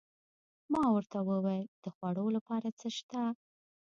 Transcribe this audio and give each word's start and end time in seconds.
ما 0.73 0.83
ورته 0.95 1.17
وویل: 1.29 1.67
د 1.83 1.85
خوړو 1.95 2.25
لپاره 2.37 2.67
څه 2.79 2.87
شته؟ 2.97 3.21